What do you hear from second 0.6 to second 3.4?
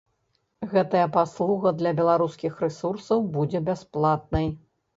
Гэтая паслуга для беларускіх рэсурсаў